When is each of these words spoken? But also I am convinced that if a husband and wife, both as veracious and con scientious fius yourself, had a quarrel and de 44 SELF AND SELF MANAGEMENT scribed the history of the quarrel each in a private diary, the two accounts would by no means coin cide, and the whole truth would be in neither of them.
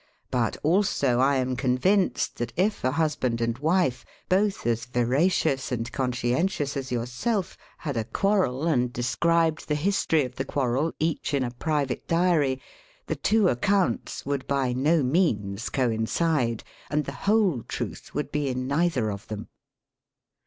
But 0.31 0.57
also 0.63 1.19
I 1.19 1.35
am 1.35 1.55
convinced 1.55 2.37
that 2.37 2.51
if 2.55 2.83
a 2.83 2.89
husband 2.93 3.39
and 3.39 3.55
wife, 3.59 4.03
both 4.29 4.65
as 4.65 4.85
veracious 4.85 5.71
and 5.71 5.91
con 5.91 6.11
scientious 6.11 6.73
fius 6.73 6.89
yourself, 6.91 7.55
had 7.77 7.95
a 7.95 8.03
quarrel 8.05 8.65
and 8.65 8.91
de 8.91 9.03
44 9.03 9.03
SELF 9.03 9.03
AND 9.03 9.05
SELF 9.05 9.29
MANAGEMENT 9.29 9.61
scribed 9.61 9.67
the 9.67 9.83
history 10.15 10.25
of 10.25 10.35
the 10.37 10.51
quarrel 10.51 10.93
each 10.97 11.33
in 11.35 11.43
a 11.43 11.51
private 11.51 12.07
diary, 12.07 12.59
the 13.05 13.15
two 13.15 13.47
accounts 13.47 14.25
would 14.25 14.47
by 14.47 14.73
no 14.73 15.03
means 15.03 15.69
coin 15.69 16.07
cide, 16.07 16.63
and 16.89 17.05
the 17.05 17.11
whole 17.11 17.61
truth 17.67 18.15
would 18.15 18.31
be 18.31 18.47
in 18.49 18.65
neither 18.65 19.11
of 19.11 19.27
them. 19.27 19.49